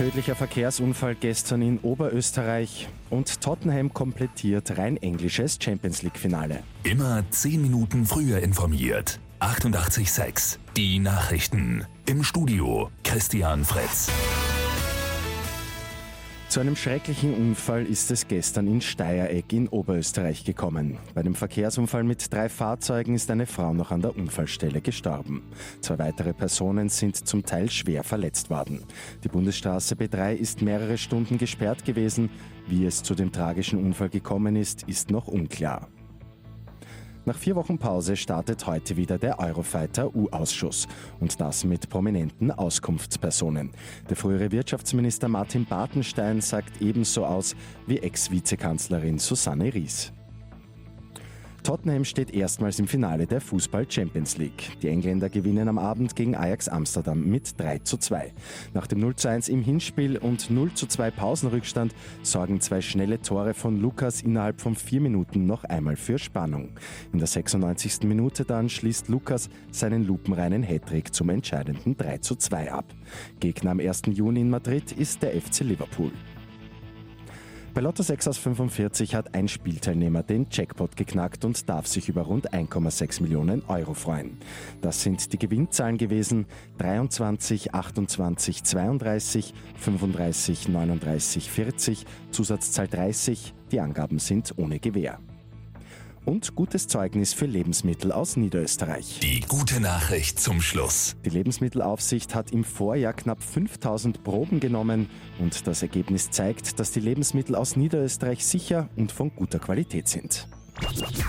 Tödlicher 0.00 0.34
Verkehrsunfall 0.34 1.14
gestern 1.14 1.60
in 1.60 1.78
Oberösterreich 1.80 2.88
und 3.10 3.42
Tottenham 3.42 3.92
komplettiert 3.92 4.78
rein 4.78 4.96
englisches 4.96 5.58
Champions 5.62 6.00
League-Finale. 6.00 6.62
Immer 6.84 7.22
10 7.28 7.60
Minuten 7.60 8.06
früher 8.06 8.38
informiert. 8.38 9.20
88.6 9.40 10.56
Die 10.74 11.00
Nachrichten. 11.00 11.84
Im 12.06 12.24
Studio 12.24 12.90
Christian 13.04 13.62
Fritz. 13.62 14.08
Zu 16.50 16.58
einem 16.58 16.74
schrecklichen 16.74 17.32
Unfall 17.32 17.86
ist 17.86 18.10
es 18.10 18.26
gestern 18.26 18.66
in 18.66 18.80
Steiereck 18.80 19.52
in 19.52 19.68
Oberösterreich 19.68 20.42
gekommen. 20.42 20.98
Bei 21.14 21.22
dem 21.22 21.36
Verkehrsunfall 21.36 22.02
mit 22.02 22.34
drei 22.34 22.48
Fahrzeugen 22.48 23.14
ist 23.14 23.30
eine 23.30 23.46
Frau 23.46 23.72
noch 23.72 23.92
an 23.92 24.02
der 24.02 24.16
Unfallstelle 24.16 24.80
gestorben. 24.80 25.44
Zwei 25.80 26.00
weitere 26.00 26.32
Personen 26.32 26.88
sind 26.88 27.14
zum 27.14 27.44
Teil 27.44 27.70
schwer 27.70 28.02
verletzt 28.02 28.50
worden. 28.50 28.82
Die 29.22 29.28
Bundesstraße 29.28 29.94
B3 29.94 30.34
ist 30.34 30.60
mehrere 30.60 30.98
Stunden 30.98 31.38
gesperrt 31.38 31.84
gewesen. 31.84 32.30
Wie 32.66 32.84
es 32.84 33.04
zu 33.04 33.14
dem 33.14 33.30
tragischen 33.30 33.78
Unfall 33.78 34.08
gekommen 34.08 34.56
ist, 34.56 34.82
ist 34.88 35.12
noch 35.12 35.28
unklar. 35.28 35.88
Nach 37.30 37.38
vier 37.38 37.54
Wochen 37.54 37.78
Pause 37.78 38.16
startet 38.16 38.66
heute 38.66 38.96
wieder 38.96 39.16
der 39.16 39.38
Eurofighter 39.38 40.16
U-Ausschuss 40.16 40.88
und 41.20 41.40
das 41.40 41.62
mit 41.62 41.88
prominenten 41.88 42.50
Auskunftspersonen. 42.50 43.70
Der 44.08 44.16
frühere 44.16 44.50
Wirtschaftsminister 44.50 45.28
Martin 45.28 45.64
Bartenstein 45.64 46.40
sagt 46.40 46.82
ebenso 46.82 47.24
aus 47.24 47.54
wie 47.86 48.00
Ex-Vizekanzlerin 48.00 49.20
Susanne 49.20 49.72
Ries. 49.72 50.12
Tottenham 51.70 52.04
steht 52.04 52.34
erstmals 52.34 52.80
im 52.80 52.88
Finale 52.88 53.28
der 53.28 53.40
Fußball 53.40 53.88
Champions 53.88 54.38
League. 54.38 54.76
Die 54.82 54.88
Engländer 54.88 55.28
gewinnen 55.28 55.68
am 55.68 55.78
Abend 55.78 56.16
gegen 56.16 56.34
Ajax 56.34 56.68
Amsterdam 56.68 57.24
mit 57.24 57.60
3 57.60 57.78
zu 57.78 57.96
2. 57.96 58.32
Nach 58.74 58.88
dem 58.88 58.98
0 58.98 59.14
zu 59.14 59.28
1 59.28 59.48
im 59.48 59.62
Hinspiel 59.62 60.18
und 60.18 60.50
0 60.50 60.74
zu 60.74 60.88
2 60.88 61.12
Pausenrückstand 61.12 61.94
sorgen 62.24 62.60
zwei 62.60 62.80
schnelle 62.80 63.22
Tore 63.22 63.54
von 63.54 63.80
Lukas 63.80 64.20
innerhalb 64.22 64.60
von 64.60 64.74
vier 64.74 65.00
Minuten 65.00 65.46
noch 65.46 65.62
einmal 65.62 65.94
für 65.94 66.18
Spannung. 66.18 66.70
In 67.12 67.20
der 67.20 67.28
96. 67.28 68.02
Minute 68.02 68.44
dann 68.44 68.68
schließt 68.68 69.06
Lukas 69.06 69.48
seinen 69.70 70.04
lupenreinen 70.08 70.64
Hattrick 70.64 71.14
zum 71.14 71.28
entscheidenden 71.28 71.96
3 71.96 72.18
zu 72.18 72.34
2 72.34 72.72
ab. 72.72 72.86
Gegner 73.38 73.70
am 73.70 73.78
1. 73.78 74.02
Juni 74.06 74.40
in 74.40 74.50
Madrid 74.50 74.90
ist 74.90 75.22
der 75.22 75.40
FC 75.40 75.60
Liverpool. 75.60 76.10
Bei 77.72 77.82
Lotto 77.82 78.02
6 78.02 78.26
aus 78.26 78.38
45 78.38 79.14
hat 79.14 79.32
ein 79.34 79.46
Spielteilnehmer 79.46 80.24
den 80.24 80.48
Jackpot 80.50 80.96
geknackt 80.96 81.44
und 81.44 81.68
darf 81.68 81.86
sich 81.86 82.08
über 82.08 82.22
rund 82.22 82.52
1,6 82.52 83.22
Millionen 83.22 83.62
Euro 83.68 83.94
freuen. 83.94 84.38
Das 84.80 85.02
sind 85.02 85.32
die 85.32 85.38
Gewinnzahlen 85.38 85.96
gewesen 85.96 86.46
23, 86.78 87.72
28, 87.72 88.64
32, 88.64 89.54
35, 89.76 90.68
39, 90.68 91.48
40, 91.48 92.06
Zusatzzahl 92.32 92.88
30. 92.88 93.54
Die 93.70 93.78
Angaben 93.78 94.18
sind 94.18 94.52
ohne 94.56 94.80
Gewähr 94.80 95.20
und 96.24 96.54
gutes 96.54 96.86
Zeugnis 96.86 97.32
für 97.32 97.46
Lebensmittel 97.46 98.12
aus 98.12 98.36
Niederösterreich. 98.36 99.20
Die 99.20 99.40
gute 99.40 99.80
Nachricht 99.80 100.40
zum 100.40 100.60
Schluss. 100.60 101.16
Die 101.24 101.30
Lebensmittelaufsicht 101.30 102.34
hat 102.34 102.50
im 102.52 102.64
Vorjahr 102.64 103.12
knapp 103.12 103.42
5000 103.42 104.22
Proben 104.22 104.60
genommen 104.60 105.08
und 105.38 105.66
das 105.66 105.82
Ergebnis 105.82 106.30
zeigt, 106.30 106.78
dass 106.78 106.92
die 106.92 107.00
Lebensmittel 107.00 107.54
aus 107.54 107.76
Niederösterreich 107.76 108.44
sicher 108.44 108.88
und 108.96 109.12
von 109.12 109.34
guter 109.34 109.58
Qualität 109.58 110.08
sind. 110.08 110.48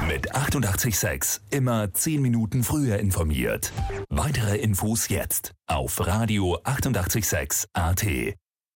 Mit 0.07 0.33
886 0.33 1.41
immer 1.51 1.93
10 1.93 2.21
Minuten 2.21 2.63
früher 2.63 2.99
informiert. 2.99 3.73
Weitere 4.09 4.57
Infos 4.57 5.09
jetzt 5.09 5.53
auf 5.67 6.05
Radio 6.05 6.57
886 6.63 7.67
AT. 7.73 8.05